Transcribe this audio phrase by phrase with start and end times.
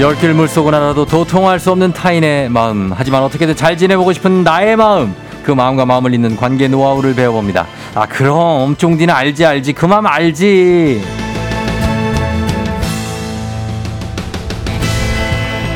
[0.00, 2.90] 열길 물속은 하나도 도통할 수 없는 타인의 마음.
[2.94, 5.14] 하지만 어떻게든 잘 지내보고 싶은 나의 마음.
[5.42, 7.66] 그 마음과 마음을 잇는 관계 노하우를 배워봅니다.
[7.94, 8.76] 아, 그럼.
[8.76, 9.72] 쫑디는 알지, 알지.
[9.74, 11.02] 그 마음 알지.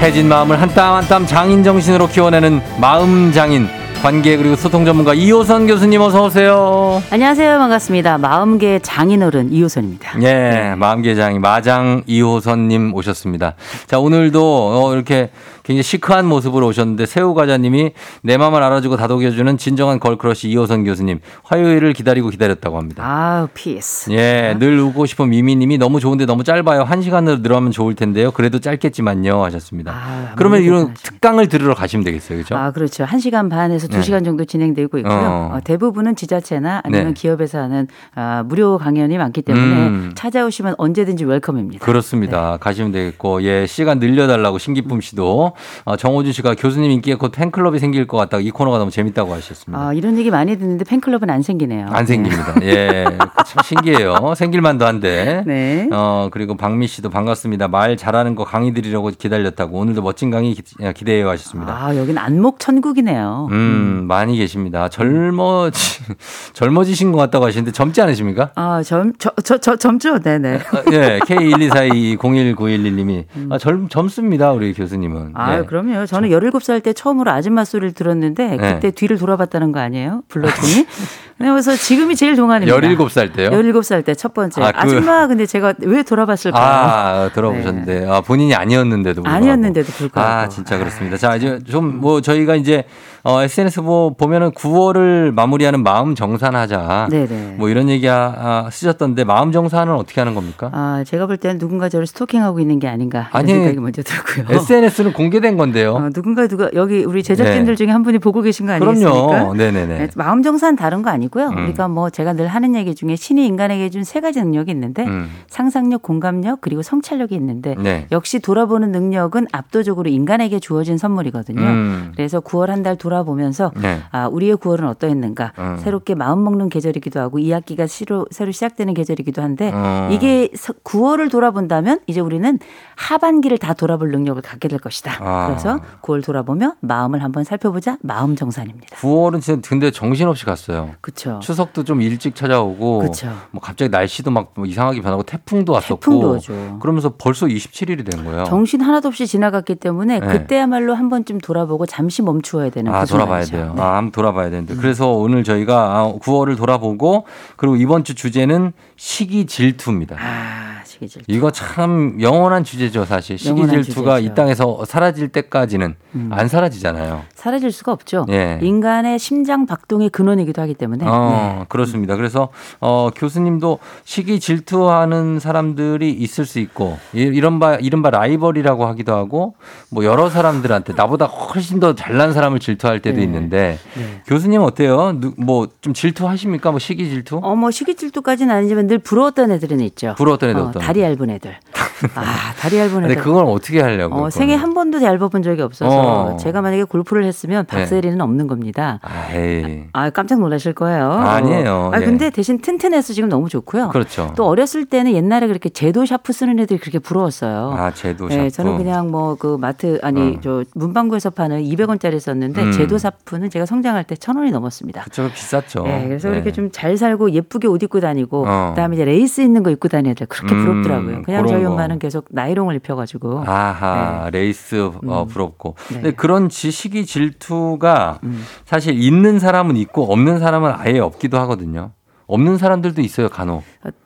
[0.01, 3.69] 해진 마음을 한 땀 한 땀 장인 정신으로 키워내는 마음 장인.
[4.05, 7.03] 관계 그리고 소통 전문가 이호선 교수님 어서 오세요.
[7.09, 7.59] 안녕하세요.
[7.59, 8.19] 반갑습니다.
[8.19, 10.21] 마음계 장인어른 이호선입니다.
[10.23, 13.55] 예, 마음계 장인 마장 이호선 님 오셨습니다.
[13.87, 15.31] 자, 오늘도 어, 이렇게
[15.65, 21.21] 굉장히 시크한 모습으로 오셨는데 새우 과자님이 내 마음을 알아주고 다독여주는 진정한 girl crush 이호선 교수님
[21.43, 23.03] 화요일을 기다리고 기다렸다고 합니다.
[23.05, 24.13] 아우 peace.
[24.13, 26.83] 예, 늘 웃고 싶은 미미님이 너무 좋은데 너무 짧아요.
[26.83, 28.31] 한 시간으로 늘어가면 좋을 텐데요.
[28.31, 29.93] 그래도 짧겠지만요 하셨습니다.
[29.93, 31.01] 아, 그러면 이런 하십니다.
[31.03, 32.57] 특강을 들으러 가시면 되겠어요, 그렇죠?
[32.57, 33.05] 아 그렇죠.
[33.05, 34.03] 한 시간 반에서 두 네.
[34.03, 35.13] 시간 정도 진행되고 있고요.
[35.13, 35.51] 어.
[35.55, 37.13] 어, 대부분은 지자체나 아니면 네.
[37.15, 40.13] 기업에서 하는 아, 무료 강연이 많기 때문에 음.
[40.15, 41.85] 찾아오시면 언제든지 웰컴입니다.
[41.85, 42.53] 그렇습니다.
[42.53, 42.59] 네.
[42.61, 45.54] 가시면 되겠고, 예, 시간 늘려달라고 신기쁨 씨도,
[45.85, 49.89] 어, 정호준 씨가 교수님 인기에 곧 팬클럽이 생길 것 같다고 이 코너가 너무 재밌다고 하셨습니다.
[49.89, 51.87] 아, 이런 얘기 많이 듣는데 팬클럽은 안 생기네요.
[51.91, 52.55] 안 생깁니다.
[52.63, 53.05] 예.
[53.47, 54.35] 참 신기해요.
[54.37, 55.43] 생길만도 한데.
[55.47, 55.89] 네.
[55.93, 57.69] 어, 그리고 박미 씨도 반갑습니다.
[57.69, 60.63] 말 잘하는 거 강의 드리려고 기다렸다고 오늘도 멋진 강의 기,
[60.95, 61.87] 기대해 하셨습니다.
[61.87, 63.49] 아, 여긴 안목 천국이네요.
[63.51, 64.89] 음, 많이 계십니다.
[64.89, 66.03] 젊어지,
[66.55, 68.51] 젊어지신 것 같다고 하시는데 젊지 않으십니까?
[68.55, 70.19] 아, 점, 저, 저, 저, 점죠?
[70.19, 70.59] 네네.
[70.59, 75.21] 아, 예, K124201911님이 아, 젊, 젊습니다, 우리 교수님은.
[75.21, 75.33] 음.
[75.45, 75.63] 아, 예.
[75.65, 76.07] 그럼요.
[76.07, 78.75] 저는 17살 때 처음으로 아줌마 소리를 들었는데 네.
[78.75, 80.23] 그때 뒤를 돌아봤다는 거 아니에요?
[80.29, 80.87] 불렀더니.
[81.37, 82.77] 그래서 지금이 제일 동안입니다.
[82.79, 83.51] 17살 때요?
[83.51, 84.63] 17살 때 첫 번째.
[84.63, 86.63] 아, 아, 그- 줌마 근데 제가 왜 돌아봤을까요?
[86.65, 88.07] 아, 들어보셨는데.
[88.09, 89.29] 아, 본인이 아니었는데도 불구하고.
[89.45, 89.51] 네.
[89.51, 90.31] 아니었는데도 불구하고.
[90.33, 91.17] 아, 진짜 그렇습니다.
[91.17, 92.85] 자, 이제 좀 뭐 저희가 이제
[93.25, 97.09] 어, SNS 뭐 보면은 9월을 마무리하는 마음 정산하자.
[97.11, 97.55] 네네.
[97.59, 100.71] 뭐 이런 얘기 아, 쓰셨던데 마음 정산은 어떻게 하는 겁니까?
[100.73, 104.47] 아, 제가 볼 때는 누군가 저를 스토킹하고 있는 게 아닌가 아니, 생각이 먼저 들고요.
[104.57, 105.95] SNS는 공개 된 건데요.
[105.95, 107.77] 어, 누군가 누가 여기 우리 제작진들 네.
[107.77, 109.27] 중에 한 분이 보고 계신 거 아니겠습니까?
[109.27, 109.55] 그럼요.
[109.55, 109.99] 네네네.
[109.99, 111.49] 네, 마음 정산 다른 거 아니고요.
[111.49, 111.65] 음.
[111.65, 115.31] 우리가 뭐 제가 늘 하는 얘기 중에 신이 인간에게 준 세 가지 능력이 있는데 음.
[115.49, 118.07] 상상력, 공감력 그리고 성찰력이 있는데 네.
[118.13, 121.61] 역시 돌아보는 능력은 압도적으로 인간에게 주어진 선물이거든요.
[121.63, 122.13] 음.
[122.15, 124.01] 그래서 9월 한 달 돌아보면서 네.
[124.11, 125.77] 아, 우리의 9월은 어떠했는가 음.
[125.79, 130.11] 새롭게 마음 먹는 계절이기도 하고 이 학기가 새로, 새로 시작되는 계절이기도 한데 어.
[130.13, 130.49] 이게
[130.85, 132.59] 9월을 돌아본다면 이제 우리는
[132.97, 135.24] 하반기를 다 돌아볼 능력을 갖게 될 것이다.
[135.25, 135.47] 아.
[135.49, 138.97] 그래서 9월 돌아보며 마음을 한번 살펴보자 마음 정산입니다.
[138.99, 140.91] 9월은 진짜 근데 정신없이 갔어요.
[141.01, 141.41] 그렇죠.
[141.43, 143.29] 추석도 좀 일찍 찾아오고 그쵸.
[143.51, 146.79] 뭐 갑자기 날씨도 막 뭐 이상하게 변하고 태풍도 왔었고 태풍도 오죠.
[146.81, 148.45] 그러면서 벌써 27일이 된 거예요.
[148.45, 150.27] 정신 하나도 없이 지나갔기 때문에 네.
[150.27, 153.43] 그때야말로 한 번쯤 돌아보고 잠시 멈추어야 되는 아, 그 돌아봐야.
[153.45, 153.65] 돼요.
[153.67, 153.71] 네.
[153.73, 153.81] 음.
[153.81, 154.77] 아, 한번 돌아봐야 되는데.
[154.77, 160.17] 그래서 오늘 저희가 9월을 돌아보고 그리고 이번 주 주제는 시기 질투입니다.
[160.21, 161.23] 아, 시기질.
[161.27, 163.37] 이거 참 영원한 주제죠, 사실.
[163.39, 164.29] 시기 영원한 질투가 주제죠.
[164.29, 164.33] 음.
[164.33, 165.95] 이 땅에서 사라질 때까지는
[166.31, 167.23] 안 사라지잖아요.
[167.35, 168.27] 사라질 수가 없죠.
[168.31, 168.59] 예.
[168.63, 171.05] 인간의 심장 박동의 근원이기도 하기 때문에.
[171.07, 171.65] 어, 네.
[171.69, 172.17] 그렇습니다.
[172.17, 172.49] 그래서
[172.81, 179.55] 어, 교수님도 시기 질투하는 사람들이 있을 수 있고 이- 이런 바 이른바 라이벌이라고 하기도 하고
[179.91, 183.25] 뭐 여러 사람들한테 나보다 훨씬 더 잘난 사람을 질투할 때도 네.
[183.25, 184.23] 있는데 네.
[184.27, 185.13] 교수님 어때요?
[185.37, 186.71] 뭐 좀 질투하십니까?
[186.71, 187.41] 뭐 시기 질투?
[187.43, 190.15] 어, 뭐 시기 질투까지는 아니지만 늘 부러웠던 애들은 있죠.
[190.17, 190.83] 부러웠던 애들 어, 어떤?
[190.85, 191.57] 다리 얇은 애들.
[192.17, 193.23] 아, 다리 얇은 근데 애들.
[193.23, 194.17] 그걸 어떻게 하려고?
[194.25, 196.37] 어, 생애 한 번도 얇아본 적이 없어서 어.
[196.37, 198.99] 제가 만약에 골프를 했으면 박세리는 없는 겁니다.
[199.03, 199.85] 아이.
[199.93, 201.11] 아, 깜짝 놀라실 거예요.
[201.13, 201.91] 아니에요.
[201.95, 202.05] 아, 예.
[202.05, 203.89] 근데 대신 튼튼해서 지금 너무 좋고요.
[203.89, 204.33] 그렇죠.
[204.37, 207.75] 또 어렸을 때는 옛날에 그렇게 제도 샤프 쓰는 애들이 그렇게 부러웠어요.
[207.77, 208.43] 아, 제도 샤프.
[208.43, 210.41] 네, 저는 그냥 뭐 그 마트 아니 어.
[210.43, 212.73] 저 문방구에서 파는 200원짜리 썼는데 음.
[212.73, 215.03] 제도 샤프는 제가 성장할 때 1,000원이 넘었습니다.
[215.05, 215.83] 그쵸 비쌌죠.
[215.85, 216.37] 네, 그래서 네.
[216.37, 218.71] 이렇게 좀 잘 살고 예쁘게 옷 입고 다니고 어.
[218.71, 221.23] 그다음에 이제 레이스 있는 거 입고 다니는 애들 그렇게 음, 부럽더라고요.
[221.23, 221.71] 그냥 그런 저희 거.
[221.73, 225.27] 엄마는 계속 나이롱을 입혀가지고 아하 레이스 어, 음.
[225.29, 225.95] 부럽고 네.
[225.95, 228.43] 근데 그런 시기 질투가 음.
[228.65, 231.93] 사실 있는 사람은 있고 없는 사람은 아예 없기도 하거든요.
[232.27, 233.63] 없는 사람들도 있어요 간혹.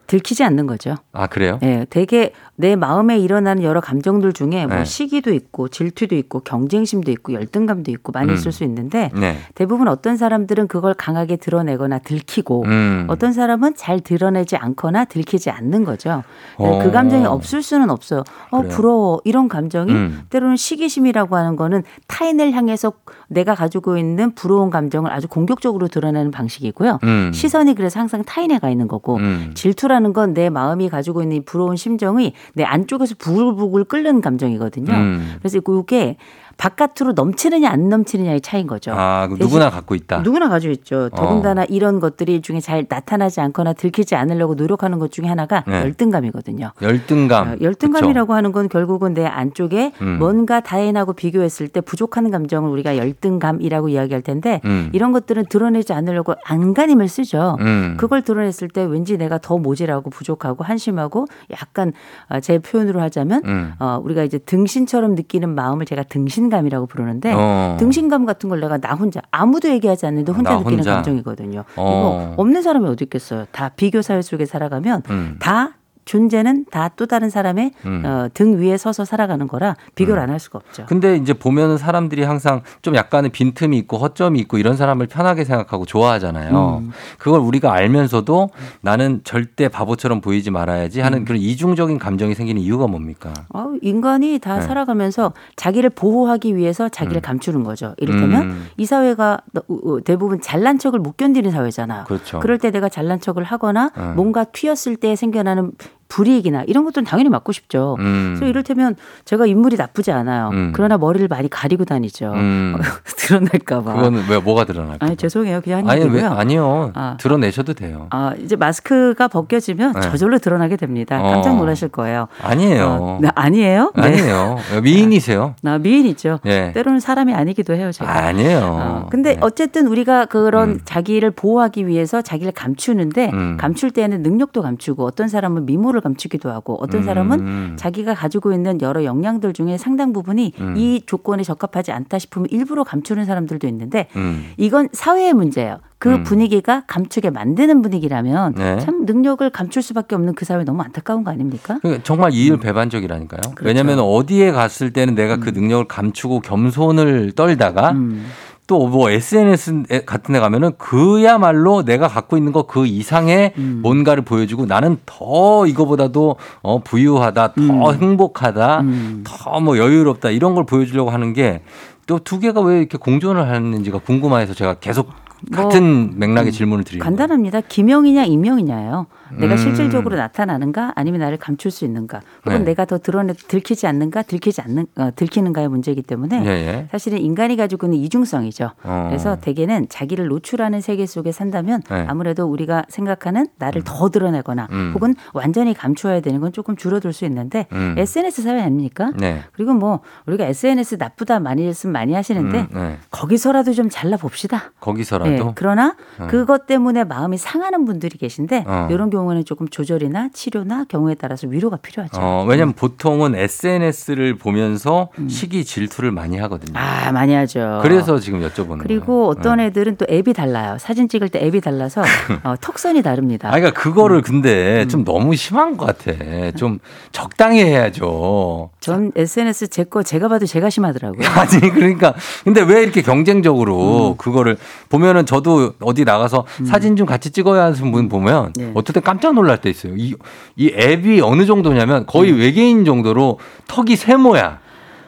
[0.09, 0.97] 들키지 않는 거죠.
[1.13, 1.61] 아, 그래요?
[1.63, 4.85] 예, 되게 내 마음에 일어나는 여러 감정들 중에 뭐 네.
[4.85, 8.35] 시기도 있고 질투도 있고 경쟁심도 있고 열등감도 있고 많이 음.
[8.35, 9.37] 있을 수 있는데 네.
[9.55, 13.07] 대부분 어떤 사람들은 그걸 강하게 드러내거나 들키고 음.
[13.09, 16.25] 어떤 사람은 잘 드러내지 않거나 들키지 않는 거죠.
[16.57, 16.81] 어.
[16.83, 18.25] 그 감정이 없을 수는 없어요.
[18.51, 18.75] 어, 그래요?
[18.75, 19.21] 부러워.
[19.25, 20.23] 이런 감정이 음.
[20.31, 22.95] 때로는 시기심이라고 하는 거는 타인을 향해서
[23.29, 26.99] 내가 가지고 있는 부러운 감정을 아주 공격적으로 드러내는 방식이고요.
[27.05, 27.31] 음.
[27.33, 29.53] 시선이 그래서 항상 타인에 가 있는 거고 음.
[29.55, 34.93] 질투라는 건 내 마음이 가지고 있는 이 부러운 심정이 내 안쪽에서 부글부글 끓는 감정이거든요.
[34.93, 35.37] 음.
[35.39, 36.17] 그래서 그게
[36.59, 38.93] 바깥으로 넘치느냐 안 넘치느냐의 차이인 거죠.
[38.93, 40.19] 아, 누구나 갖고 있다.
[40.19, 41.09] 누구나 가지고 있죠.
[41.13, 41.17] 어.
[41.17, 45.81] 더군다나 이런 것들이 중에 잘 나타나지 않거나 들키지 않으려고 노력하는 것 중에 하나가 네.
[45.81, 46.73] 열등감이거든요.
[46.83, 47.49] 열등감.
[47.49, 50.19] 어, 열등감이라고 하는 건 결국은 내 안쪽에 음.
[50.19, 54.91] 뭔가 타인하고 비교했을 때 부족한 감정을 우리가 열등감이라고 이야기할 텐데 음.
[54.93, 57.57] 이런 것들은 드러내지 않으려고 안간힘을 쓰죠.
[57.61, 57.97] 음.
[58.01, 61.93] 그걸 드러냈을 때 왠지 내가 더 모질하고 부족하고 한심하고 약간
[62.29, 63.73] 어, 제 표현으로 하자면 음.
[63.79, 67.77] 어, 우리가 이제 등신처럼 느끼는 마음을 제가 등신 감이라고 부르는데 어.
[67.79, 70.95] 등신감 같은 걸 내가 나 혼자 아무도 얘기하지 않는데 혼자 나 느끼는 혼자.
[70.95, 71.65] 감정이거든요.
[71.77, 72.33] 어.
[72.35, 73.47] 이거 없는 사람이 어디 있겠어요.
[73.53, 75.37] 다 비교 사회 속에 살아가면 음.
[75.41, 75.73] 다
[76.13, 78.03] 존재는 다 또 다른 사람의 음.
[78.05, 80.87] 어, 등 위에 서서 살아가는 거라 비교를 안할 수가 없죠.
[80.87, 85.85] 근데 이제 보면은 사람들이 항상 좀 약간의 빈틈이 있고 허점이 있고 이런 사람을 편하게 생각하고
[85.85, 86.79] 좋아하잖아요.
[86.83, 86.91] 음.
[87.19, 88.49] 그걸 우리가 알면서도
[88.81, 91.05] 나는 절대 바보처럼 보이지 말아야지 음.
[91.05, 93.33] 하는 그런 이중적인 감정이 생기는 이유가 뭡니까?
[93.51, 94.63] 어, 인간이 다 네.
[94.63, 97.23] 살아가면서 자기를 보호하기 위해서 자기를 음.
[97.23, 97.95] 감추는 거죠.
[97.99, 98.67] 이를테면 음.
[98.79, 102.05] 이 사회가 너- 어, 대부분 잘난 척을 못 견디는 사회잖아.
[102.05, 102.41] 그렇죠.
[102.41, 104.15] 그럴 때 내가 잘난 척을 하거나 어.
[104.17, 105.73] 뭔가 튀었을 때 생겨나는
[106.09, 107.97] 불이익이나 이런 것들은 당연히 맞고 싶죠.
[108.01, 108.35] 음.
[108.35, 110.51] 그래서 이를테면 제가 인물이 나쁘지 않아요.
[110.53, 110.73] 음.
[110.75, 112.33] 그러나 머리를 많이 가리고 다니죠.
[112.35, 112.77] 음.
[113.05, 113.95] 드러날까봐.
[113.95, 115.05] 그거는 왜 뭐가 드러날까?
[115.05, 115.61] 아니 죄송해요.
[115.61, 116.31] 그냥 한 아니 왜 얘기고요.
[116.31, 116.93] 아니요.
[116.95, 117.17] 아.
[117.21, 118.07] 드러내셔도 돼요.
[118.11, 120.01] 아, 이제 마스크가 벗겨지면 네.
[120.01, 121.21] 저절로 드러나게 됩니다.
[121.21, 121.31] 어.
[121.31, 122.29] 깜짝 놀라실 거예요.
[122.43, 122.87] 아니에요.
[123.01, 123.93] 어, 네, 아니에요?
[123.95, 124.03] 네.
[124.03, 124.57] 아니에요.
[124.83, 125.55] 미인이세요.
[125.63, 126.41] 나 미인이죠.
[126.47, 126.73] 예.
[126.73, 128.11] 때로는 사람이 아니기도 해요, 제가.
[128.11, 128.61] 아니에요.
[128.63, 129.39] 어, 근데 네.
[129.43, 130.81] 어쨌든 우리가 그런 음.
[130.85, 133.57] 자기를 보호하기 위해서 자기를 감추는데 음.
[133.61, 137.77] 감출 때에는 능력도 감추고 어떤 사람은 미모를 감추기도 하고 어떤 사람은 음.
[137.77, 140.75] 자기가 가지고 있는 여러 역량들 중에 상당 부분이 음.
[140.77, 144.53] 이 조건에 적합하지 않다 싶으면 일부러 감추는 사람들도 있는데 음.
[144.57, 145.79] 이건 사회의 문제예요.
[145.99, 146.23] 그 음.
[146.23, 148.79] 분위기가 감추게 만드는 분위기라면 네.
[148.79, 151.81] 참 능력을 감출 수밖에 없는 그 사회 너무 안타까운 거 아닙니까?
[151.83, 153.41] 그 정말 이율배반적이라니까요.
[153.55, 153.65] 그렇죠.
[153.65, 158.27] 왜냐하면 어디에 갔을 때는 내가 그 능력을 감추고 겸손을 떨다가 음.
[158.69, 163.81] 또 뭐 SNS 같은 데 가면은 그야말로 내가 갖고 있는 거 그 이상의 음.
[163.83, 169.25] 뭔가를 보여주고 나는 더 이거보다도 어 부유하다, 더 행복하다, 음.
[169.27, 171.63] 더뭐 여유롭다 이런 걸 보여주려고 하는 게
[172.07, 175.11] 또 두 개가 왜 이렇게 공존을 하는지가 궁금해서 제가 계속
[175.53, 177.11] 뭐, 같은 맥락의 질문을 드리는 거예요.
[177.17, 177.61] 간단합니다.
[177.61, 179.07] 기명이냐 이명이냐예요.
[179.33, 179.57] 내가 음.
[179.57, 182.65] 실질적으로 나타나는가 아니면 나를 감출 수 있는가 혹은 네.
[182.67, 186.89] 내가 더 드러내 들키지 않는가 들키지 않는 어, 들키는가의 문제이기 때문에 예, 예.
[186.91, 188.71] 사실은 인간이 가지고 있는 이중성이죠.
[188.83, 189.07] 어.
[189.09, 192.07] 그래서 대개는 자기를 노출하는 세계 속에 산다면 네.
[192.09, 194.93] 아무래도 우리가 생각하는 나를 더 드러내거나 음.
[194.95, 197.95] 혹은 완전히 감추어야 되는 건 조금 줄어들 수 있는데 음.
[197.99, 199.13] SNS 사회 아닙니까?
[199.19, 199.43] 네.
[199.53, 202.99] 그리고 뭐 우리가 SNS 나쁘다 많이 했으면 많이 하시는데 음, 네.
[203.11, 204.73] 거기서라도 좀 잘라 봅시다.
[204.81, 206.27] 거기서라도 네, 그러나 어.
[206.29, 208.89] 그것 때문에 마음이 상하는 분들이 계신데 어.
[208.91, 212.19] 이런 경우 에는 조금 조절이나 치료나 경우에 따라서 위로가 필요하죠.
[212.21, 216.73] 어, 왜냐면 보통은 SNS를 보면서 시기 질투를 많이 하거든요.
[216.73, 216.77] 음.
[216.77, 217.81] 아 많이 하죠.
[217.83, 219.25] 그래서 지금 여쭤보는 그리고 거예요.
[219.29, 219.67] 어떤 네.
[219.67, 220.77] 애들은 또 앱이 달라요.
[220.79, 222.03] 사진 찍을 때 앱이 달라서
[222.45, 223.49] 어, 턱선이 다릅니다.
[223.49, 224.89] 아, 그러니까 그거를 근데 음.
[224.89, 226.53] 좀 너무 심한 것 같아.
[226.57, 226.79] 좀
[227.13, 228.71] 적당히 해야죠.
[228.81, 231.27] 전 SNS 제 거 제가 봐도 제가 심하더라고요.
[231.39, 233.05] 아니 그러니까 근데 왜 이렇게 음.
[233.05, 234.59] 경쟁적으로 그거를
[234.91, 238.73] 보면은 저도 어디 나가서 사진 좀 같이 찍어야 하는 분 보면 네.
[238.93, 239.95] 때 깜짝 놀랄 때 있어요.
[239.97, 240.15] 이,
[240.57, 242.41] 이 앱이 어느 정도냐면 거의 음.
[242.41, 244.59] 외계인 정도로 턱이 세모야.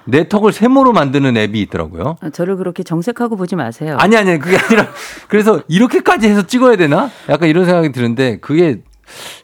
[0.07, 2.17] 내 턱을 세모로 만드는 앱이 있더라고요.
[2.23, 3.99] 어, 저를 그렇게 정색하고 보지 마세요.
[4.01, 4.89] 아니 아니 그게 아니라
[5.29, 7.11] 그래서 이렇게까지 해서 찍어야 되나?
[7.29, 8.81] 약간 이런 생각이 드는데 그게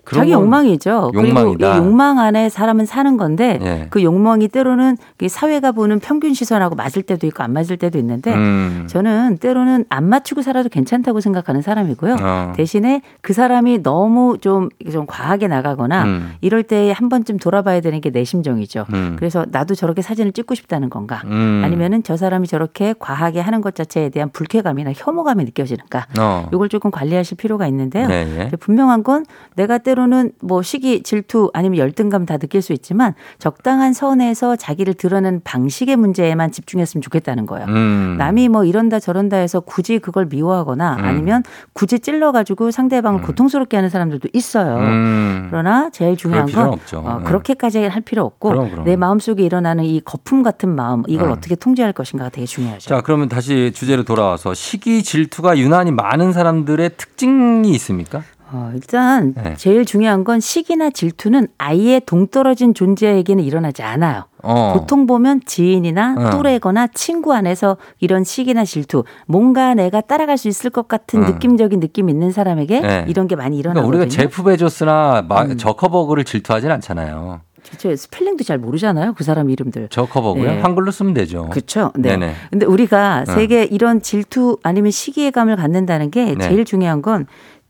[0.05, 1.11] 자기 건 욕망이죠.
[1.15, 1.43] 욕망이다.
[1.43, 3.87] 그리고 이 욕망 안에 사람은 사는 건데 예.
[3.91, 8.35] 그 욕망이 때로는 이 사회가 보는 평균 시선하고 맞을 때도 있고 안 맞을 때도 있는데
[8.35, 8.87] 음.
[8.89, 12.17] 저는 때로는 안 맞추고 살아도 괜찮다고 생각하는 사람이고요.
[12.21, 12.53] 어.
[12.57, 16.33] 대신에 그 사람이 너무 좀, 좀 과하게 나가거나 음.
[16.41, 18.87] 이럴 때 한 번쯤 돌아봐야 되는 게 내 심정이죠.
[18.95, 19.17] 음.
[19.19, 21.21] 그래서 나도 저렇게 사진을 찍고 싶다는 건가?
[21.27, 21.61] 음.
[21.65, 26.07] 아니면은 저 사람이 저렇게 과하게 하는 것 자체에 대한 불쾌감이나 혐오감이 느껴지는가?
[26.19, 26.49] 어.
[26.55, 28.07] 이걸 조금 관리하실 필요가 있는데요.
[28.07, 28.37] 네, 예.
[28.45, 29.25] 근데 분명한 건
[29.57, 35.41] 내가 때로는 뭐 시기, 질투 아니면 열등감 다 느낄 수 있지만 적당한 선에서 자기를 드러내는
[35.45, 37.67] 방식의 문제에만 집중했으면 좋겠다는 거예요.
[37.67, 38.17] 음.
[38.19, 41.05] 남이 뭐 이런다 저런다 해서 굳이 그걸 미워하거나 음.
[41.05, 44.77] 아니면 굳이 찔러가지고 상대방을 고통스럽게 하는 사람들도 있어요.
[44.77, 45.47] 음.
[45.51, 46.79] 그러나 제일 중요한 건.
[46.95, 47.25] 어, 네.
[47.25, 48.85] 그렇게까지 할 필요 없고 그럼, 그럼.
[48.85, 51.33] 내 마음속에 일어나는 이 거품 같은 마음 이걸 음.
[51.33, 52.89] 어떻게 통제할 것인가가 되게 중요하죠.
[52.89, 58.23] 자, 그러면 다시 주제로 돌아와서 시기 질투가 유난히 많은 사람들의 특징이 있습니까?
[58.53, 59.55] 어, 일단 네.
[59.57, 64.25] 제일 중요한 건 시기나 질투는 아예 동떨어진 존재에게는 일어나지 않아요.
[64.43, 64.75] 어.
[64.79, 66.31] 보통 보면 지인이나 어.
[66.31, 71.27] 또래거나 친구 안에서 이런 시기나 질투, 뭔가 내가 따라갈 수 있을 것 같은 음.
[71.27, 73.05] 느낌적인 느낌 있는 사람에게 네.
[73.09, 74.03] 이런 게 많이 그러니까 일어나거든요.
[74.05, 75.57] 우리가 제프 베조스나 마- 음.
[75.57, 77.41] 저커버그를 질투하진 않잖아요.
[77.79, 79.15] 저 스펠링도 잘 모르잖아요.
[79.15, 79.89] 그 사람 이름들.
[79.89, 80.45] 저커버그요?
[80.45, 80.61] 네.
[80.61, 81.49] 한글로 쓰면 되죠.
[81.51, 81.91] 그렇죠.
[81.97, 82.11] 네.
[82.11, 82.35] 네네.
[82.51, 83.33] 근데 우리가 어.
[83.33, 86.47] 세계 이런 질투 아니면 시기의 감을 갖는다는 게 네.
[86.49, 87.27] 제일 중요한 건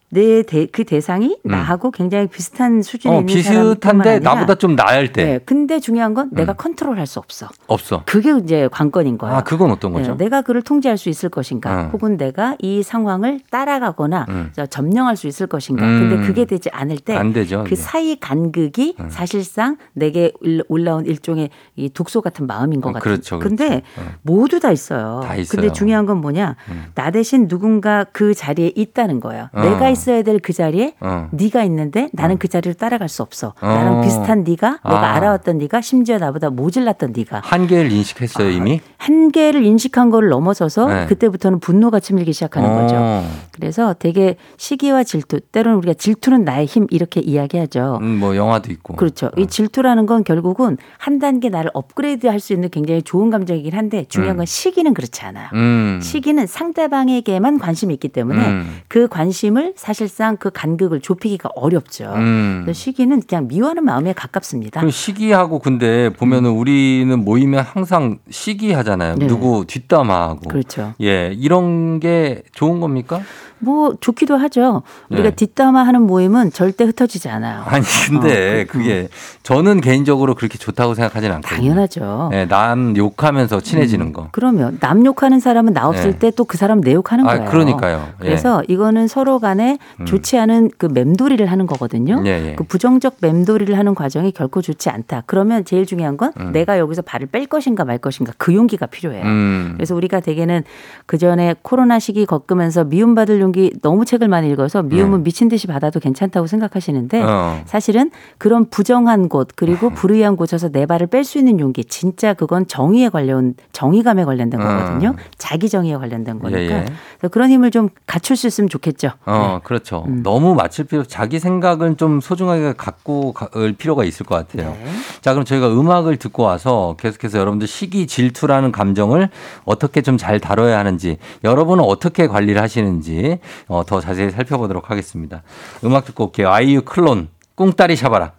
[0.08, 3.16] 내 그 대상이 나하고 굉장히 비슷한 수준에 음.
[3.16, 5.38] 어, 있는 비슷한데 나보다 좀 나을 때 네.
[5.44, 6.56] 근데 중요한 건 내가 음.
[6.56, 7.48] 컨트롤할 수 없어.
[7.66, 8.02] 없어.
[8.06, 9.36] 그게 이제 관건인 거예요.
[9.36, 10.16] 아, 그건 어떤 네, 거죠?
[10.16, 11.90] 내가 그를 통제할 수 있을 것인가, 어.
[11.92, 14.50] 혹은 내가 이 상황을 따라가거나 음.
[14.54, 15.84] 저 점령할 수 있을 것인가.
[15.84, 16.08] 음.
[16.08, 17.64] 근데 그게 되지 않을 때 안 되죠.
[17.64, 17.76] 그 네.
[17.76, 23.14] 사이 간극이 사실상 내게 일- 올라온 일종의 이 독소 같은 마음인 것 어, 같아요.
[23.14, 24.10] 그렇죠, 근데 그렇죠.
[24.10, 24.14] 어.
[24.22, 25.20] 모두 다 있어요.
[25.24, 25.60] 다 있어요.
[25.60, 26.56] 근데 중요한 건 뭐냐?
[26.70, 26.84] 음.
[26.94, 29.48] 나 대신 누군가 그 자리에 있다는 거예요.
[29.52, 29.60] 어.
[29.60, 31.28] 내가 있어야 될 그 자리에 어.
[31.32, 33.54] 네가 있는데 나는 그 자리를 따라갈 수 없어.
[33.60, 33.66] 어.
[33.66, 34.88] 나랑 비슷한 네가, 아.
[34.88, 37.40] 내가 알아왔던 네가, 심지어 나보다 모질랐던 네가.
[37.44, 38.80] 한계를 인식했어요, 이미?
[38.98, 41.06] 한계를 인식한 걸 넘어서서 네.
[41.06, 42.80] 그때부터는 분노가 치밀기 시작하는 어.
[42.82, 43.24] 거죠.
[43.52, 47.98] 그래서 되게 시기와 질투, 때로는 우리가 질투는 나의 힘 이렇게 이야기하죠.
[48.02, 48.94] 음, 뭐 영화도 있고.
[48.96, 49.30] 그렇죠.
[49.36, 54.04] 이 질투라는 건 결국은 한 단계 나를 업그레이드 할 수 있는 굉장히 좋은 감정이긴 한데
[54.08, 55.48] 중요한 건 시기는 그렇지 않아요.
[55.54, 55.98] 음.
[56.02, 58.76] 시기는 상대방에게만 관심이 있기 때문에 음.
[58.88, 62.12] 그 관심을 사실상 그 간극을 좁히기가 어렵죠.
[62.16, 62.66] 음.
[62.72, 64.80] 시기는 그냥 미워하는 마음에 가깝습니다.
[64.80, 69.14] 그 시기하고 근데 보면은 우리는 모이면 항상 시기하잖아요.
[69.14, 69.28] 네.
[69.28, 70.48] 누구 뒷담화하고.
[70.48, 70.94] 그렇죠.
[71.00, 73.20] 예, 이런 게 좋은 겁니까?
[73.58, 74.82] 뭐 좋기도 하죠.
[75.10, 75.34] 우리가 네.
[75.36, 77.62] 뒷담화하는 모임은 절대 흩어지지 않아요.
[77.66, 79.08] 아니 근데 어, 그- 그게
[79.42, 81.56] 저는 개인적으로 그렇게 좋다고 생각하진 않거든요.
[81.56, 82.30] 당연하죠.
[82.34, 84.28] 예, 남 욕하면서 친해지는 거.
[84.32, 86.18] 그러면 남 욕하는 사람은 나 없을 네.
[86.18, 87.50] 때또 그 사람 내 욕하는 아, 거예요.
[87.50, 88.08] 그러니까요.
[88.20, 88.24] 예.
[88.24, 92.22] 그래서 이거는 서로 간에 좋지 않은 그 맴돌이를 하는 거거든요.
[92.26, 92.54] 예, 예.
[92.56, 95.22] 그 부정적 맴돌이를 하는 과정이 결코 좋지 않다.
[95.26, 99.24] 그러면 제일 중요한 건 내가 여기서 발을 뺄 것인가 말 것인가 그 용기가 필요해요.
[99.24, 99.72] 음.
[99.76, 100.62] 그래서 우리가 대개는
[101.06, 105.24] 그 전에 코로나 시기 겪으면서 미움받을 용기 너무 책을 많이 읽어서 미움은 네.
[105.24, 107.62] 미친 듯이 받아도 괜찮다고 생각하시는데 어.
[107.64, 112.66] 사실은 그런 부정한 곳 그리고 불의한 곳에서 내 발을 뺄 수 있는 용기 진짜 그건
[112.66, 115.14] 정의에 관련 정의감에 관련된 거거든요.
[115.38, 116.78] 자기 정의에 관련된 거니까 어.
[116.78, 116.86] 예,
[117.24, 117.28] 예.
[117.28, 119.10] 그런 힘을 좀 갖출 수 있으면 좋겠죠.
[119.24, 120.04] 어, 그렇죠.
[120.06, 120.22] 음.
[120.22, 124.70] 너무 맞출 필요, 자기 생각은 좀 소중하게 갖고 갈 필요가 있을 것 같아요.
[124.72, 124.84] 네.
[125.20, 129.28] 자, 그럼 저희가 음악을 듣고 와서 계속해서 여러분들 시기 질투라는 감정을
[129.64, 133.35] 어떻게 좀 잘 다뤄야 하는지, 여러분은 어떻게 관리를 하시는지
[133.68, 135.42] 어, 더 자세히 살펴보도록 하겠습니다.
[135.84, 136.50] 음악 듣고 올게요.
[136.50, 138.32] 아이유 클론, 꿍따리 샤바라.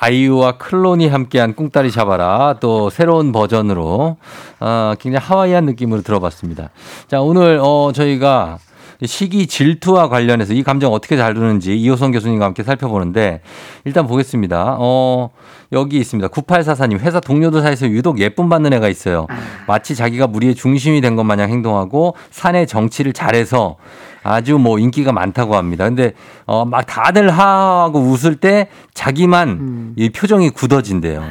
[0.00, 4.16] 아이유와 클론이 함께한 꿍따리 샤바라 또 새로운 버전으로
[4.60, 6.70] 어, 굉장히 하와이안 느낌으로 들어봤습니다.
[7.06, 8.58] 자 오늘 어, 저희가
[9.04, 13.40] 시기 질투와 관련해서 이 감정 어떻게 다루는지 이호성 교수님과 함께 살펴보는데
[13.84, 14.76] 일단 보겠습니다.
[14.78, 15.30] 어,
[15.72, 16.28] 여기 있습니다.
[16.28, 19.26] 9844님 회사 동료들 사이에서 유독 예쁨 받는 애가 있어요.
[19.66, 23.76] 마치 자기가 무리의 중심이 된 것 마냥 행동하고 사내 정치를 잘해서
[24.22, 25.84] 아주 뭐 인기가 많다고 합니다.
[25.84, 26.12] 근데
[26.46, 31.24] 어 막 다들 하하고 웃을 때 자기만 이 표정이 굳어진대요.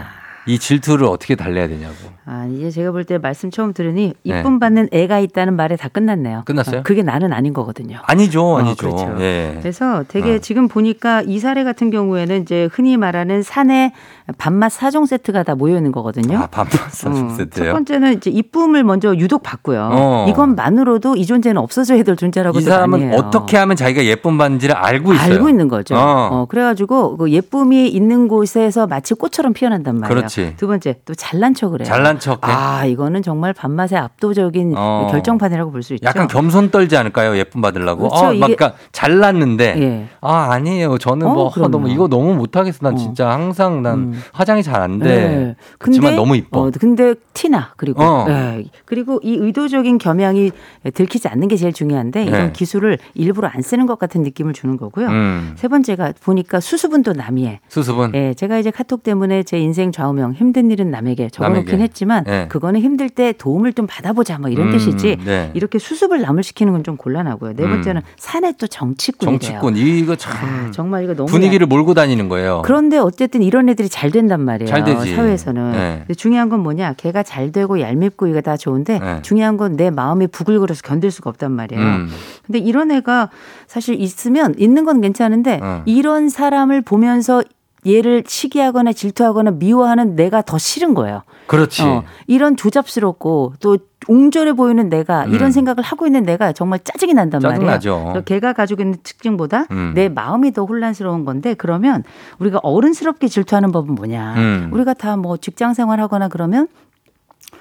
[0.50, 1.94] 이 질투를 어떻게 달래야 되냐고.
[2.26, 4.40] 아, 이제 제가 볼 때 말씀 처음 들으니 네.
[4.40, 6.44] 이쁨 받는 애가 있다는 말에 다 끝났네요.
[6.46, 6.80] 끝났어요?
[6.80, 7.98] 어, 그게 나는 아닌 거거든요.
[8.04, 8.76] 아니죠, 어, 아니죠.
[8.96, 9.16] 그렇죠.
[9.20, 9.58] 예.
[9.62, 10.38] 그래서 되게 어.
[10.40, 13.94] 지금 보니까 이 사례 같은 경우에는 이제 흔히 말하는 산에
[14.38, 16.38] 밥맛 사종 세트가 다 모여 있는 거거든요.
[16.38, 16.72] 아, 밥맛
[17.08, 17.66] 어, 세트요.
[17.66, 19.90] 첫 번째는 이제 이쁨을 먼저 유독 받고요.
[19.92, 20.26] 어.
[20.30, 25.34] 이것만으로도 이 존재는 없어져야 될 존재라고 이 사람은 어떻게 하면 자기가 예쁨 받는지를 알고 있어요.
[25.34, 25.96] 알고 있는 거죠.
[25.96, 26.30] 어.
[26.32, 26.46] 어.
[26.48, 30.16] 그래가지고 그 예쁨이 있는 곳에서 마치 꽃처럼 피어난단 말이에요.
[30.16, 30.39] 그렇지.
[30.58, 31.86] 두 번째 또 잘난 척을 해요.
[31.88, 32.40] 잘난 척해.
[32.42, 35.08] 아 이거는 정말 밥맛의 압도적인 어.
[35.12, 36.06] 결정판이라고 볼 수 있죠.
[36.06, 37.38] 약간 겸손 떨지 않을까요?
[37.38, 38.10] 예쁨 받으려고.
[38.10, 38.16] 그렇죠.
[38.16, 40.08] 어, 막 이게- 그러니까 잘났는데 예.
[40.22, 40.98] 아 아니에요.
[40.98, 41.68] 저는 어, 뭐 아.
[41.68, 42.80] 너무 이거 너무 못하겠어.
[42.82, 42.98] 난 어.
[42.98, 44.24] 진짜 항상 난 음.
[44.34, 45.06] 화장이 잘 안 돼.
[45.10, 45.56] 네.
[45.78, 46.62] 그렇지만 너무 이뻐.
[46.62, 48.26] 어, 근데 티나 그리고 어.
[48.30, 48.64] 예.
[48.86, 50.52] 그리고 이 의도적인 겸양이
[50.94, 52.52] 들키지 않는 게 제일 중요한데 이런 네.
[52.54, 55.08] 기술을 일부러 안 쓰는 것 같은 느낌을 주는 거고요.
[55.08, 55.54] 음.
[55.58, 57.60] 세 번째가 보니까 수습은 또 남이에.
[57.68, 61.84] 수습은 예, 제가 이제 카톡 때문에 제 인생 좌우 모명 힘든 일은 남에게 적어놓긴 남에게.
[61.84, 62.48] 했지만 네.
[62.50, 65.52] 그거는 힘들 때 도움을 좀 받아보자 뭐 이런 음, 뜻이지 네.
[65.54, 67.56] 이렇게 수습을 남을 시키는 건 좀 곤란하고요.
[67.58, 67.72] 네 음.
[67.72, 69.86] 번째는 산에 또 정치꾼이 정치꾼 돼요.
[69.86, 72.62] 이거 참 아, 정말 이거 너무 분위기를 몰고 다니는 거예요.
[72.64, 74.70] 그런데 어쨌든 이런 애들이 잘 된단 말이에요.
[74.70, 75.14] 잘 되지.
[75.14, 75.72] 사회에서는.
[75.74, 76.14] 네.
[76.16, 76.94] 중요한 건 뭐냐?
[76.94, 79.22] 걔가 잘 되고 얄밉고 이거 다 좋은데 네.
[79.24, 81.82] 중요한 건 내 마음이 부글거려서 견딜 수가 없단 말이에요.
[81.84, 82.10] 음.
[82.48, 83.30] 근데 이런 애가
[83.68, 85.84] 사실 있으면 있는 건 괜찮은데 어.
[85.86, 87.44] 이런 사람을 보면서
[87.88, 91.24] 얘를 시기하거나 질투하거나 미워하는 내가 더 싫은 거예요.
[91.48, 91.82] 그렇지.
[91.84, 95.34] 어, 이런 조잡스럽고 또 옹졸해 보이는 내가 음.
[95.34, 97.60] 이런 생각을 하고 있는 내가 정말 짜증이 난단 말이에요.
[97.72, 98.04] 짜증나죠.
[98.12, 99.92] 그래서 걔가 가지고 있는 특징보다 음.
[99.96, 102.04] 내 마음이 더 혼란스러운 건데 그러면
[102.40, 104.34] 우리가 어른스럽게 질투하는 법은 뭐냐?
[104.38, 104.70] 음.
[104.74, 106.68] 우리가 다 뭐 직장 생활하거나 그러면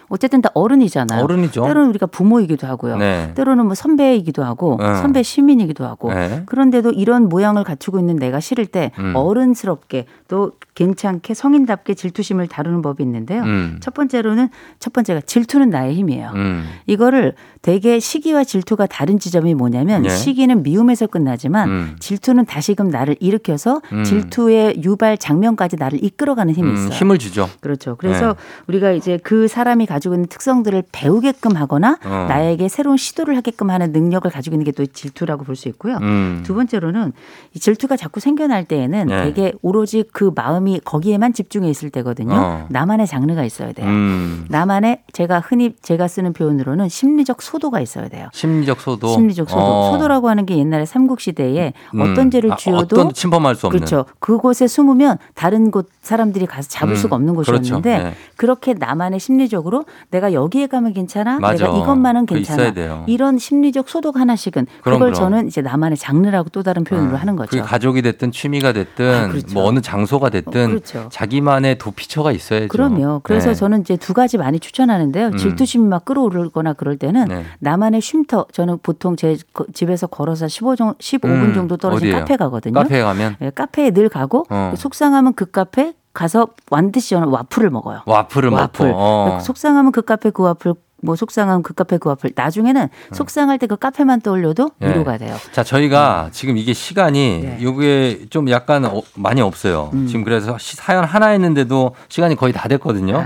[0.08, 1.22] 어쨌든 다 어른이잖아요.
[1.22, 1.64] 어른이죠.
[1.64, 2.96] 때로는 우리가 부모이기도 하고요.
[2.96, 3.32] 네.
[3.34, 4.94] 때로는 뭐 선배이기도 하고 어.
[4.96, 6.42] 선배 시민이기도 하고 네.
[6.46, 9.14] 그런데도 이런 모양을 갖추고 있는 내가 싫을 때 음.
[9.14, 13.42] 어른스럽게 또 괜찮게 성인답게 질투심을 다루는 법이 있는데요.
[13.42, 13.78] 음.
[13.80, 16.30] 첫 번째로는 첫 번째가 질투는 나의 힘이에요.
[16.34, 16.64] 음.
[16.86, 20.08] 이거를 되게 시기와 질투가 다른 지점이 뭐냐면 예.
[20.08, 21.96] 시기는 미움에서 끝나지만 음.
[21.98, 24.04] 질투는 다시금 나를 일으켜서 음.
[24.04, 26.90] 질투의 유발 장면까지 나를 이끌어가는 힘이 음, 있어요.
[26.90, 27.50] 힘을 주죠.
[27.60, 27.96] 그렇죠.
[27.96, 28.34] 그래서 네.
[28.68, 32.26] 우리가 이제 그 사람이 가지고 있는 특성들을 배우게끔 하거나 어.
[32.28, 35.96] 나에게 새로운 시도를 하게끔 하는 능력을 가지고 있는 게 또 질투라고 볼 수 있고요.
[36.02, 36.44] 음.
[36.46, 37.12] 두 번째로는
[37.52, 39.24] 이 질투가 자꾸 생겨날 때에는 네.
[39.24, 42.34] 되게 오로지 그 마음이 거기에만 집중해 있을 때거든요.
[42.34, 42.66] 어.
[42.68, 43.86] 나만의 장르가 있어야 돼요.
[43.86, 44.44] 음.
[44.48, 48.28] 나만의 제가 흔히 제가 쓰는 표현으로는 심리적 소도가 있어야 돼요.
[48.32, 49.08] 심리적 소도.
[49.08, 49.62] 심리적 소도.
[49.62, 49.92] 어.
[49.92, 52.00] 소도라고 하는 게 옛날에 삼국 시대에 음.
[52.00, 53.78] 어떤 죄를 아, 지어도 어떤 침범할 수 없는.
[53.80, 54.04] 그렇죠.
[54.18, 58.08] 그곳에 숨으면 다른 곳 사람들이 가서 잡을 음, 수가 없는 곳이었는데 그렇죠.
[58.08, 58.14] 네.
[58.36, 61.38] 그렇게 나만의 심리적으로 내가 여기에 가면 괜찮아.
[61.38, 61.66] 맞아.
[61.66, 62.72] 내가 이것만은 괜찮아.
[63.06, 65.14] 이런 심리적 소독 하나씩은 그럼, 그걸 그럼.
[65.14, 67.62] 저는 이제 나만의 장르라고 또 다른 표현으로 어, 하는 거죠.
[67.62, 69.52] 가족이 됐든 취미가 됐든 아, 그렇죠.
[69.52, 71.08] 뭐 어느 장소가 됐든 어, 그렇죠.
[71.10, 72.68] 자기만의 도피처가 있어야죠.
[72.68, 73.20] 그럼요.
[73.22, 73.54] 그래서 네.
[73.54, 75.26] 저는 이제 두 가지 많이 추천하는데요.
[75.28, 75.36] 음.
[75.36, 77.44] 질투심이 막 끌어오르거나 그럴 때는 네.
[77.60, 78.46] 나만의 쉼터.
[78.52, 82.20] 저는 보통 제 거- 집에서 걸어서 15 정, 15분 음, 정도 떨어진 어디예요?
[82.20, 82.74] 카페 가거든요.
[82.74, 84.72] 카페에 가면 예, 카페에 늘 가고 어.
[84.76, 88.00] 속상하면 그 카페 가서 완듯이 저는 와플을 먹어요.
[88.06, 88.88] 와플을 와플.
[88.88, 89.38] 먹고 어.
[89.40, 93.76] 속상하면 그 카페 그 와플 뭐 속상하면 그 카페 그 와플 나중에는 속상할 때 그
[93.76, 94.70] 카페만 떠올려도 어.
[94.82, 94.88] 예.
[94.88, 95.36] 위로가 돼요.
[95.52, 97.58] 자, 저희가 지금 이게 시간이 네.
[97.62, 99.90] 요게 좀 약간 어- 많이 없어요.
[99.92, 100.06] 음.
[100.06, 103.24] 지금 그래서 시- 사연 하나 했는데도 시간이 거의 다 됐거든요.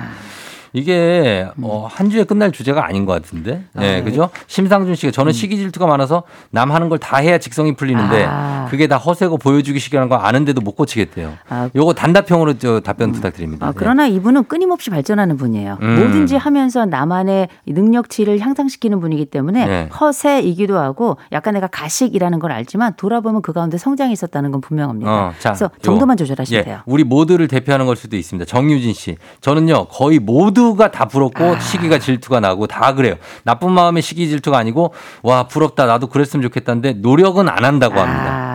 [0.73, 3.65] 이게 어, 한 주에 끝날 주제가 아닌 것 같은데.
[3.75, 4.03] 아, 네, 네.
[4.03, 4.31] 그죠?
[4.47, 8.67] 심상준 씨가 저는 시기 질투가 많아서 남 하는 걸 다 해야 직성이 풀리는데 아.
[8.71, 11.33] 그게 다 허세고 보여주기 식이라는 거 아는데도 못 고치겠대요.
[11.49, 13.67] 아, 요거 단답형으로 저 답변 부탁드립니다.
[13.67, 13.75] 아, 네.
[13.77, 15.79] 그러나 이분은 끊임없이 발전하는 분이에요.
[15.83, 15.97] 음.
[15.99, 19.89] 뭐든지 하면서 나만의 능력치를 향상시키는 분이기 때문에 네.
[19.89, 25.11] 허세이기도 하고 약간 내가 가식이라는 걸 알지만 돌아보면 그 가운데 성장이 있었다는 건 분명합니다.
[25.11, 25.71] 어, 자, 그래서 요.
[25.83, 26.79] 정도만 조절하시면 예, 돼요.
[26.87, 28.49] 우리 모두를 대표하는 걸 수도 있습니다.
[28.49, 29.17] 정유진 씨.
[29.41, 31.59] 저는요, 거의 모두 가 다 부럽고 아.
[31.61, 33.15] 시기가 질투가 나고 다 그래요.
[33.45, 35.87] 나쁜 마음의 시기 질투가 아니고, 와, 부럽다.
[35.87, 38.25] 나도 그랬으면 좋겠다는데 노력은 안 한다고 합니다.
[38.31, 38.52] 아.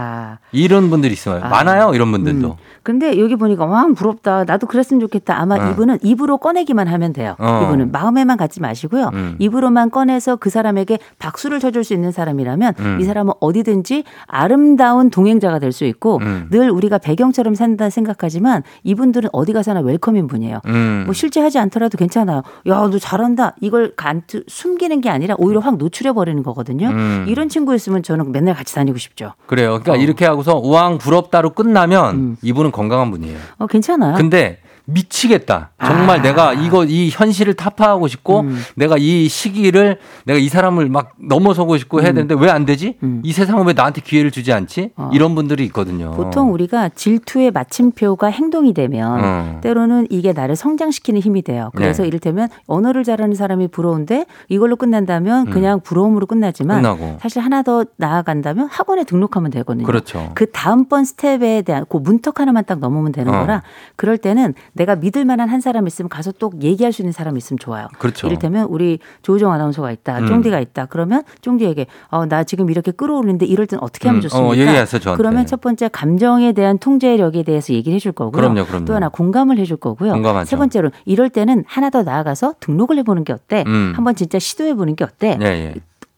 [0.51, 1.41] 이런 분들이 있어요.
[1.43, 1.49] 아.
[1.49, 2.47] 많아요, 이런 분들도.
[2.47, 2.53] 음.
[2.83, 4.45] 근데 여기 보니까 와 부럽다.
[4.45, 5.37] 나도 그랬으면 좋겠다.
[5.37, 5.71] 아마 어.
[5.71, 7.35] 이분은 입으로 꺼내기만 하면 돼요.
[7.37, 7.63] 어.
[7.65, 9.11] 이분은 마음에만 갖지 마시고요.
[9.13, 9.35] 음.
[9.39, 12.97] 입으로만 꺼내서 그 사람에게 박수를 쳐줄 수 있는 사람이라면 음.
[13.01, 16.47] 이 사람은 어디든지 아름다운 동행자가 될 수 있고 음.
[16.49, 20.61] 늘 우리가 배경처럼 산다 생각하지만 이분들은 어디 가서나 웰컴인 분이에요.
[20.65, 21.03] 음.
[21.05, 22.41] 뭐 실제 하지 않더라도 괜찮아요.
[22.67, 23.53] 야, 너 잘한다.
[23.59, 26.87] 이걸 간 숨기는 게 아니라 오히려 확 노출해 버리는 거거든요.
[26.87, 27.25] 음.
[27.27, 29.33] 이런 친구 있으면 저는 맨날 같이 다니고 싶죠.
[29.45, 29.79] 그래요.
[29.83, 29.95] 그러니까 어.
[29.97, 32.37] 이렇게 하고 서 우왕 부럽다로 끝나면 음.
[32.41, 33.37] 이분은 건강한 분이에요.
[33.57, 34.15] 어, 괜찮아요.
[34.15, 35.71] 근데 미치겠다.
[35.81, 36.21] 정말 아.
[36.21, 38.57] 내가 이거 이 현실을 타파하고 싶고 음.
[38.75, 42.95] 내가 이 시기를 내가 이 사람을 막 넘어서고 싶고 해야 되는데 왜 안 되지?
[43.03, 43.21] 음.
[43.25, 44.91] 이 세상은 왜 나한테 기회를 주지 않지?
[44.95, 45.09] 어.
[45.13, 46.11] 이런 분들이 있거든요.
[46.11, 49.59] 보통 우리가 질투의 마침표가 행동이 되면 어.
[49.61, 51.69] 때로는 이게 나를 성장시키는 힘이 돼요.
[51.75, 52.07] 그래서 네.
[52.07, 55.51] 이를테면 언어를 잘하는 사람이 부러운데 이걸로 끝난다면 음.
[55.51, 57.17] 그냥 부러움으로 끝나지만 끝나고.
[57.21, 59.85] 사실 하나 더 나아간다면 학원에 등록하면 되거든요.
[59.85, 60.31] 그렇죠.
[60.33, 63.39] 그 다음번 스텝에 대한 그 문턱 하나만 딱 넘으면 되는 어.
[63.39, 63.61] 거라
[63.97, 67.59] 그럴 때는 내가 믿을 만한 한 사람 있으면 가서 또 얘기할 수 있는 사람이 있으면
[67.59, 67.87] 좋아요.
[67.99, 68.27] 그렇죠.
[68.27, 70.27] 이를테면 우리 조우정 아나운서가 있다, 음.
[70.27, 70.85] 쫑디가 있다.
[70.85, 74.57] 그러면 쫑디에게 어, 나 지금 이렇게 끌어오르는데 이럴 땐 어떻게 하면 음, 어, 좋습니까?
[74.57, 75.17] 얘기하세요, 저한테.
[75.21, 78.31] 그러면 첫 번째 감정에 대한 통제력에 대해서 얘기를 해줄 거고요.
[78.31, 78.85] 그럼요, 그럼요.
[78.85, 80.13] 또 하나 공감을 해줄 거고요.
[80.13, 80.49] 공감하죠.
[80.49, 83.63] 세 번째로 이럴 때는 하나 더 나아가서 등록을 해보는 게 어때?
[83.67, 83.93] 음.
[83.95, 85.37] 한번 진짜 시도해보는 게 어때?
[85.41, 85.73] 예, 예.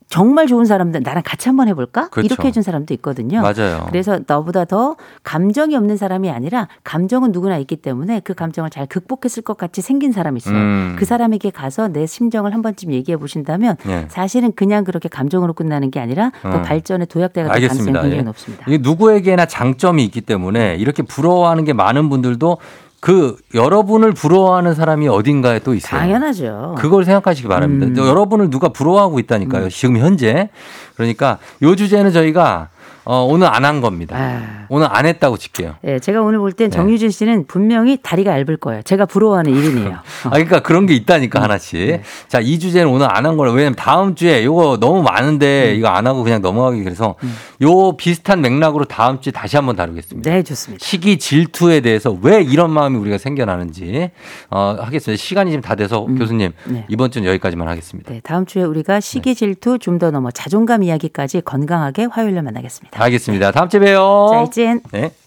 [0.09, 2.09] 정말 좋은 사람들 나랑 같이 한번 해볼까?
[2.09, 2.25] 그렇죠.
[2.25, 3.41] 이렇게 해준 사람도 있거든요.
[3.41, 3.85] 맞아요.
[3.89, 9.43] 그래서 너보다 더 감정이 없는 사람이 아니라 감정은 누구나 있기 때문에 그 감정을 잘 극복했을
[9.43, 10.55] 것 같이 생긴 사람이 있어요.
[10.55, 10.95] 음.
[10.97, 14.07] 그 사람에게 가서 내 심정을 한 번쯤 얘기해 보신다면 예.
[14.09, 16.61] 사실은 그냥 그렇게 감정으로 끝나는 게 아니라 더 어.
[16.63, 18.01] 발전의 도약대가 될 가능성이 알겠습니다.
[18.01, 18.23] 굉장히 예.
[18.23, 18.65] 높습니다.
[18.67, 22.57] 이게 누구에게나 장점이 있기 때문에 이렇게 부러워하는 게 많은 분들도
[22.99, 25.99] 그 여러분을 부러워하는 사람이 어딘가에 또 있어요.
[25.99, 26.75] 당연하죠.
[26.77, 27.85] 그걸 생각하시기 바랍니다.
[27.87, 28.07] 음.
[28.07, 29.69] 여러분을 누가 부러워하고 있다니까요.
[29.69, 30.49] 지금 현재.
[30.95, 32.69] 그러니까 요 주제는 저희가
[33.05, 34.15] 어, 오늘 안 한 겁니다.
[34.17, 34.65] 아.
[34.69, 35.75] 오늘 안 했다고 칠게요.
[35.83, 36.75] 예, 제가 오늘 볼땐 네.
[36.75, 38.81] 정유진 씨는 분명히 다리가 얇을 거예요.
[38.83, 39.91] 제가 부러워하는 일인이에요.
[40.25, 42.01] 아, 그러니까 그런 게 있다니까 하나씩.
[42.27, 43.51] 자, 이 주제는 오늘 안 한 거라.
[43.51, 47.15] 왜냐면 다음 주에 요거 너무 많은데 이거 안 하고 그냥 넘어가기 그래서
[47.61, 50.29] 요 비슷한 맥락으로 다음 주에 다시 한번 다루겠습니다.
[50.29, 50.83] 네, 좋습니다.
[50.85, 54.11] 시기 질투에 대해서 왜 이런 마음이 우리가 생겨나는지
[54.49, 55.21] 어, 하겠습니다.
[55.21, 56.85] 시간이 지금 다 돼서 교수님 네.
[56.89, 58.11] 이번 주는 여기까지만 하겠습니다.
[58.11, 62.98] 네, 다음 주에 우리가 시기 질투 좀 더 넘어 자존감 이야기까지 건강하게 화요일에 만나겠습니다.
[63.03, 63.51] 알겠습니다.
[63.51, 64.27] 다음 주에 봬요.
[64.31, 65.11] 자, 이젠 네.